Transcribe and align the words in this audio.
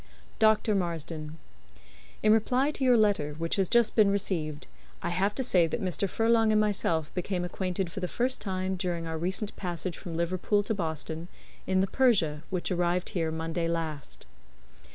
"DR. 0.39 0.73
MARSDEN: 0.75 1.37
"In 2.23 2.31
reply 2.33 2.71
to 2.71 2.83
your 2.83 2.97
letter, 2.97 3.35
which 3.37 3.57
has 3.57 3.69
just 3.69 3.95
been 3.95 4.09
received, 4.09 4.65
I 5.03 5.09
have 5.09 5.35
to 5.35 5.43
say 5.43 5.67
that 5.67 5.79
Mr. 5.79 6.09
Furlong 6.09 6.51
and 6.51 6.59
myself 6.59 7.13
became 7.13 7.45
acquainted 7.45 7.91
for 7.91 7.99
the 7.99 8.07
first 8.07 8.41
time 8.41 8.75
during 8.77 9.05
our 9.05 9.19
recent 9.19 9.55
passage 9.55 9.95
from 9.99 10.17
Liverpool 10.17 10.63
to 10.63 10.73
Boston, 10.73 11.27
in 11.67 11.81
the 11.81 11.85
Persia, 11.87 12.41
which 12.49 12.71
arrived 12.71 13.09
here 13.09 13.29
Monday 13.29 13.67
last. 13.67 14.25